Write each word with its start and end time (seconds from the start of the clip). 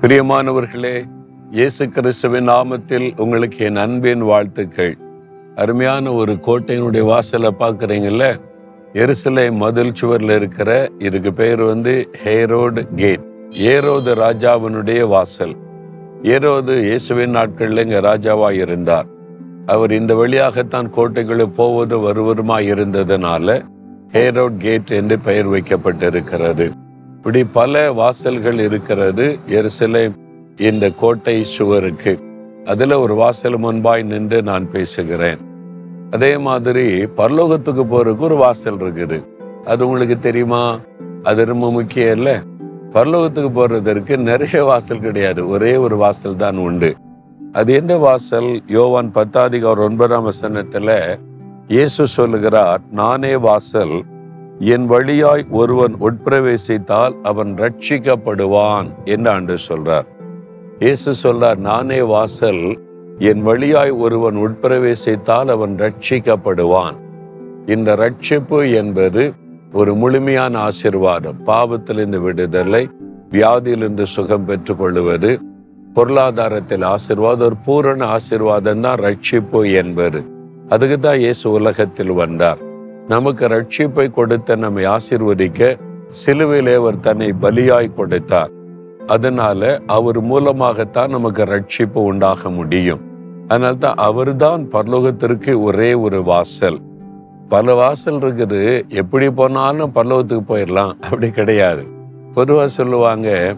பிரியமானவர்களே 0.00 1.04
இயேசு 1.50 1.88
கிறிஸ்துவின் 1.88 2.48
நாமத்தில் 2.48 3.20
உங்களுக்கு 3.20 3.64
என் 3.64 3.76
அன்பின் 3.76 4.20
வாழ்த்துக்கள். 4.20 4.96
அருமையான 5.54 6.12
ஒரு 6.12 6.32
கோட்டையினுடைய 6.32 7.02
வாசலை 7.02 7.54
பார்க்குறீங்கல்ல? 7.58 8.40
எருசலை 8.92 9.52
மதில் 9.52 9.94
சுவரில் 9.94 10.30
இருக்கிற 10.30 10.90
இதுக்கு 10.98 11.32
பேர் 11.32 11.62
வந்து 11.62 12.10
ஹேரோடு 12.24 12.94
கேட். 12.94 13.20
ஏரோது 13.50 14.14
ராஜாவினுடைய 14.14 15.08
வாசல். 15.08 15.56
ஏரோது 16.22 16.80
இயேசுவின் 16.82 17.30
நாட்களில் 17.30 17.82
இங்கே 17.82 18.00
ராஜாவாக 18.00 18.52
இருந்தார். 18.52 19.06
அவர் 19.66 19.92
இந்த 19.92 20.14
வழியாகத்தான் 20.14 20.92
கோட்டைகளுக்கு 20.96 21.54
போவது 21.54 21.98
வருவதுமாய் 21.98 22.70
இருந்ததுனால 22.74 23.64
ஹேரோட் 24.12 24.56
கேட் 24.58 24.90
என்று 24.90 25.18
பெயர் 25.18 25.48
வைக்கப்பட்டிருக்கிறது. 25.48 26.70
இப்படி 27.18 27.44
பல 27.44 27.92
வாசல்கள் 27.92 28.58
இருக்கிறது. 28.58 29.38
எருசலேம் 29.48 30.12
இந்த 30.56 30.90
கோட்டை 30.90 31.44
சுவருக்கு. 31.44 32.18
அதில் 32.64 32.92
ஒரு 32.92 33.14
வாசல் 33.14 33.60
முன்பாய் 33.60 34.02
நின்று 34.02 34.42
நான் 34.42 34.70
பேசுகிறேன். 34.70 35.38
அதே 36.10 36.36
மாதிரி 36.36 37.04
பரலோகத்துக்கு 37.04 37.84
போறதுக்கு 37.84 38.18
ஒரு 38.18 38.36
வாசல் 38.36 38.76
இருக்குது. 38.76 39.24
அது 39.64 39.88
உங்களுக்கு 39.88 40.18
தெரியுமா? 40.18 40.78
அது 41.22 41.44
ரொம்ப 41.44 41.70
முக்கியம் 41.70 42.16
இல்லை. 42.16 42.34
பரலோகத்துக்கு 42.90 43.50
போறதற்கு 43.50 44.16
நிறைய 44.16 44.64
வாசல் 44.64 45.00
கிடையாது. 45.00 45.48
ஒரே 45.48 45.76
ஒரு 45.76 45.96
வாசல் 45.96 46.36
தான் 46.36 46.56
உண்டு. 46.56 46.96
அது 47.52 47.72
எந்த 47.72 47.96
வாசல்? 47.96 48.62
யோவான் 48.66 49.10
பத்தாதிகார் 49.14 49.78
ஒன்பதாம் 49.78 50.30
வசனத்துல 50.30 51.18
இயேசு 51.68 52.06
சொல்லுகிறார் 52.06 52.80
நானே 52.90 53.36
வாசல் 53.36 54.04
என் 54.60 54.86
வழியாய் 54.86 55.44
ஒருவன் 55.50 55.94
உட்பிரவேசித்தால் 56.00 57.14
அவன் 57.22 57.50
ரட்சிக்கப்படுவான் 57.54 58.88
என்று 59.04 59.30
ஆண்டு 59.30 59.54
சொல்றார். 59.68 60.06
இயேசு 60.78 61.10
சொல்றார் 61.22 61.56
நானே 61.56 62.00
வாசல் 62.02 62.78
என் 63.18 63.42
வழியாய் 63.42 63.90
ஒருவன் 63.90 64.36
உட்பிரவேசித்தால் 64.36 65.50
அவன் 65.54 65.74
ரட்சிக்கப்படுவான் 65.78 66.96
இந்த 67.66 67.96
ரட்சிப்பு 67.96 68.74
என்பது 68.74 69.32
ஒரு 69.72 69.94
முழுமையான 69.94 70.68
ஆசிர்வாதம். 70.68 71.38
பாவத்திலிருந்து 71.46 72.20
விடுதலை 72.20 72.88
வியாதியிலிருந்து 73.30 74.02
சுகம் 74.02 74.44
பெற்றுக் 74.44 74.78
கொள்வது 74.78 75.40
பொருளாதாரத்தில் 75.96 76.86
ஆசிர்வாதம் 76.94 77.48
ஒரு 77.50 77.56
பூரண 77.66 78.18
ஆசிர்வாதம் 78.18 78.80
தான் 78.80 79.00
ரட்சிப்பு 79.08 79.60
என்பது. 79.72 80.22
அதுக்கு 80.68 80.98
தான் 80.98 81.18
இயேசு 81.18 81.50
உலகத்தில் 81.50 82.12
வந்தார். 82.12 82.66
நமக்கு 83.08 83.48
ரட்சிப்பை 83.48 84.10
கொடுத்த 84.10 84.56
நம்மை 84.56 84.86
ஆசிர்வதிக்க 84.86 85.78
சிலுவையிலே 86.20 86.74
அவர் 86.76 87.00
தன்னை 87.00 87.34
பலியாய் 87.42 87.94
கொடுத்தார். 87.94 88.50
அதனால 89.06 89.80
அவர் 89.86 90.20
மூலமாகத்தான் 90.20 91.10
நமக்கு 91.10 91.44
ரட்சிப்பு 91.44 91.98
உண்டாக 92.10 92.50
முடியும். 92.50 93.00
அதனால 93.48 93.74
தான் 93.74 93.94
அவர்தான் 93.96 94.68
பரலோகத்திற்கு 94.72 95.62
ஒரே 95.62 95.94
ஒரு 95.94 96.22
வாசல். 96.22 96.78
பல 97.48 97.74
வாசல் 97.74 98.18
இருக்குது. 98.18 98.88
எப்படி 98.88 99.30
போனாலும் 99.30 99.94
பல்லவத்துக்கு 99.94 100.44
போயிடலாம் 100.48 100.92
அப்படி 101.00 101.30
கிடையாது. 101.30 101.84
பொதுவாக 102.34 102.68
சொல்லுவாங்க 102.68 103.56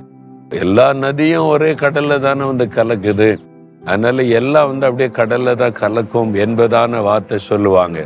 எல்லா 0.48 0.92
நதியும் 0.92 1.48
ஒரே 1.48 1.72
கடல்ல 1.72 2.20
தானே 2.20 2.44
வந்து 2.44 2.64
கலக்குது. 2.64 3.38
அதனால 3.84 4.22
எல்லாம் 4.22 4.78
வந்து 4.78 4.86
அப்படியே 4.86 5.10
கடல்ல 5.18 5.54
தான் 5.54 5.78
கலக்கும் 5.82 6.34
என்பதான 6.34 7.02
வார்த்தை 7.02 7.38
சொல்லுவாங்க. 7.38 7.98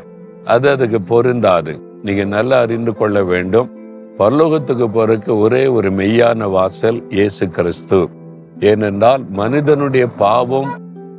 அது 0.45 0.71
அதுக்கு 0.71 1.01
பொருந்தாது. 1.01 1.83
நீங்க 2.03 2.25
நல்லா 2.25 2.61
அறிந்து 2.61 2.95
கொள்ள 2.95 3.25
வேண்டும். 3.25 3.71
பரலோகத்துக்கு 4.19 4.87
போறதுக்கு 4.89 5.39
ஒரே 5.39 5.67
ஒரு 5.67 5.93
மெய்யான 5.93 6.51
வாசல் 6.51 7.05
இயேசு 7.09 7.49
கிறிஸ்து. 7.49 8.09
ஏனென்றால் 8.61 9.25
மனிதனுடைய 9.31 10.07
பாவம் 10.07 10.69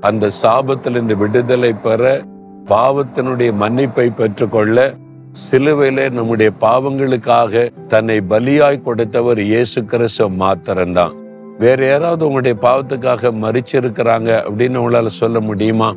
அந்த 0.01 0.29
சாபத்திலிருந்து 0.41 1.17
விடுதலை 1.17 1.73
பெற 1.73 2.21
பாவத்தினுடைய 2.65 3.53
மன்னிப்பை 3.59 4.11
பெற்றுக்கொள்ள 4.17 4.95
சிலுவையிலே 5.51 6.11
நம்முடைய 6.11 6.51
பாவங்களுக்காக 6.61 7.71
தன்னை 7.87 8.21
பலியாய் 8.29 8.83
கொடுத்தவர் 8.83 9.39
இயேசு 9.39 9.85
கிறிஸ்து 9.85 10.29
மாத்திரம்தான். 10.29 11.13
வேற 11.59 11.85
யாராவது 11.85 12.27
உங்களுடைய 12.27 12.59
பாவத்துக்காக 12.61 13.31
மறிச்சிருக்கிறாங்க 13.41 14.29
அப்படின்னு 14.47 14.79
உங்களால 14.81 15.05
சொல்ல 15.05 15.39
முடியுமா? 15.39 15.95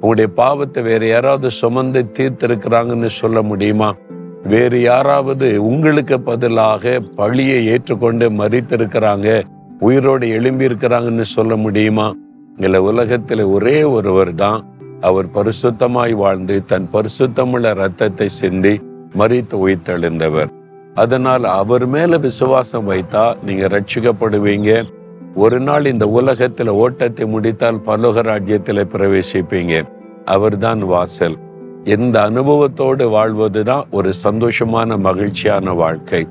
உங்களுடைய 0.00 0.32
பாவத்தை 0.34 0.82
வேற 0.82 1.06
யாராவது 1.06 1.50
சுமந்து 1.50 2.10
தீர்த்திருக்கிறாங்கன்னு 2.14 3.06
சொல்ல 3.06 3.42
முடியுமா? 3.42 3.94
வேறு 4.42 4.80
யாராவது 4.80 5.62
உங்களுக்கு 5.62 6.20
பதிலாக 6.20 7.00
பழியை 7.16 7.66
ஏற்றுக்கொண்டு 7.66 8.30
மறித்திருக்கிறாங்க 8.30 9.44
உயிரோடு 9.80 10.28
எழும்பி 10.28 10.66
இருக்கிறாங்கன்னு 10.66 11.20
சொல்ல 11.20 11.56
முடியுமா? 11.56 12.14
இல்ல 12.56 12.82
உலகத்தில் 12.82 13.42
ஒரே 13.42 13.82
ஒருவர் 13.82 14.34
தான் 14.34 14.66
அவர் 15.00 15.26
பரிசுத்தமாய் 15.26 16.12
வாழ்ந்து 16.12 16.64
தன் 16.64 16.88
பரிசுத்தமுள்ள 16.92 17.74
ரத்தத்தை 17.74 18.28
சிந்தி 18.28 18.80
மறித்து 19.18 19.56
உயிர்த்தெழுந்தவர். 19.66 20.46
அதனால் 20.94 21.44
அவர் 21.44 21.86
மேல 21.86 22.16
விசுவாசம் 22.16 22.90
வைத்தா 22.90 23.36
நீங்க 23.42 23.66
ரட்சிக்கப்படுவீங்க 23.66 24.84
ஒரு 25.34 25.60
நாள் 25.60 25.86
இந்த 25.86 26.06
உலகத்துல 26.06 26.68
ஓட்டத்தை 26.68 27.26
முடித்தால் 27.26 27.80
பரலோக 27.86 28.22
ராஜ்யத்துல 28.22 28.84
பிரவேசிப்பீங்க. 28.84 29.88
அவர்தான் 30.24 30.78
வாசல். 30.78 31.38
இந்த 31.84 32.20
அனுபவத்தோடு 32.20 33.10
வாழ்வதுதான் 33.10 33.86
ஒரு 33.90 34.12
சந்தோஷமான 34.24 34.98
மகிழ்ச்சியான 34.98 35.72
வாழ்க்கை. 35.72 36.26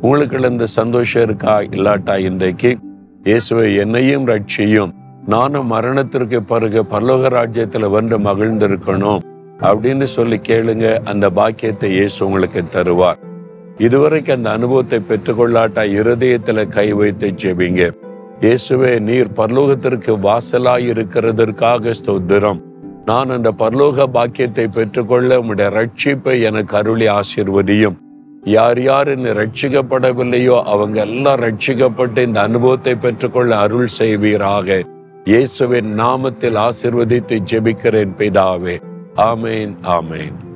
உங்களுக்கு 0.00 0.40
இந்த 0.40 0.66
சந்தோஷம் 0.66 1.22
இருக்கா? 1.22 1.60
இல்லாட்டா 1.60 2.18
இன்றைக்கு? 2.18 2.78
இயேசுவை 3.24 3.76
என்னையும் 3.76 4.26
ரட்சியும். 4.26 4.90
நானும் 5.26 5.66
மரணத்திற்கு 5.66 6.42
பிறகு 6.42 6.84
பரலோக 6.90 7.28
ராஜ்யத்துல 7.28 7.90
வந்து 7.90 8.18
மகிழ்ந்திருக்கணும். 8.18 9.18
அப்படின்னு 9.60 10.02
சொல்லி 10.02 10.36
கேளுங்க. 10.36 10.98
அந்த 11.04 11.30
பாக்கியத்தை 11.30 11.90
இயேசு 11.90 12.26
உங்களுக்கு 12.26 12.64
தருவார். 12.74 13.16
இதுவரைக்கும் 13.78 14.36
அந்த 14.36 14.50
அனுபவத்தை 14.50 15.00
பெற்றுக்கொள்ளாட்டா 15.08 15.82
இருதயத்துல 16.00 16.68
கை 16.68 16.92
வைத்து 16.92 17.26
செவிங்க 17.26 18.08
இயேசுவே 18.44 18.90
நீர் 19.06 19.30
பரலோகத்திற்கு 19.38 20.12
வாசலாய் 20.26 20.86
இருக்கிறதற்காக 20.92 21.92
ஸ்தோத்திரம். 21.98 22.60
நான் 23.04 23.30
அந்த 23.34 23.50
பரலோக 23.58 24.06
பாக்கியத்தை 24.14 24.64
பெற்றுக்கொள்ள 24.76 25.40
உம்முடைய 25.40 25.66
ரட்சிப்பை 25.78 26.36
எனக்கு 26.40 26.76
அருளி 26.76 27.08
ஆசிர்வதியும். 27.08 27.98
யார் 28.56 28.80
யார் 28.82 29.08
என்னை 29.08 29.30
ரட்சிக்கப்படவில்லையோ 29.30 30.56
அவங்க 30.74 31.00
எல்லாம் 31.00 31.40
ரட்சிக்கப்பட்டு 31.46 32.18
இந்த 32.18 32.40
அனுபவத்தை 32.40 32.94
பெற்றுக்கொள்ள 32.94 33.56
அருள் 33.56 33.90
செய்வீராக. 34.00 34.82
இயேசுவின் 35.24 35.90
நாமத்தில் 36.02 36.60
ஆசிர்வதித்து 36.66 37.38
ஜெபிக்கிறேன் 37.52 38.14
பிதாவே. 38.20 38.76
ஆமேன் 39.30 39.74
ஆமேன். 39.98 40.49